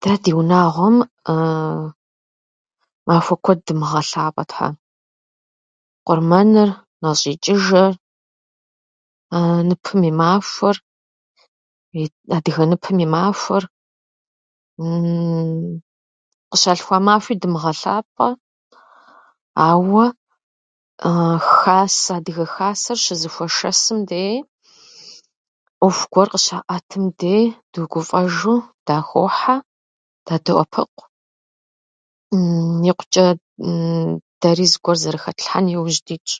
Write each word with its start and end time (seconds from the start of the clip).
Дэ 0.00 0.12
ди 0.22 0.30
унагъуэм 0.40 0.96
махуэ 3.06 3.36
куэд 3.44 3.60
дымыгъэлъапӏэ, 3.66 4.44
Тхьэ: 4.50 4.68
къурмэныр, 6.06 6.70
нэщӏ 7.00 7.24
ичӏыжыр, 7.32 7.92
ныпым 9.68 10.00
и 10.10 10.12
махуэр, 10.20 10.76
итӏ- 12.02 12.20
адыгэ 12.36 12.64
ныпым 12.70 12.96
и 13.04 13.06
махуэр, 13.14 13.64
къыщалъхуа 16.50 16.98
махуи 17.06 17.40
дымыгъэлъапӏэ, 17.40 18.28
ауэ 19.68 20.04
хасэ- 21.56 22.14
адыгэ 22.16 22.46
хасэ 22.54 22.92
щызыхуэшэсым 23.02 23.98
дей, 24.10 24.34
ӏуэху 25.78 26.08
гуэр 26.12 26.28
къыщаӏэтым 26.32 27.04
дей, 27.20 27.42
дыгуфӏэжу 27.72 28.54
дахохьэ, 28.86 29.56
дадоӏэпыкъу. 30.26 31.04
Икъучӏэ 32.90 33.26
дэри 34.40 34.66
зыгуэр 34.70 34.96
зэрыхэтлъхьэн 35.02 35.66
иужь 35.74 36.00
дитщ. 36.06 36.30